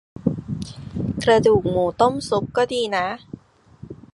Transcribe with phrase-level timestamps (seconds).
[1.23, 3.07] กระดูกหมูต้มซุป ก็ดีนะ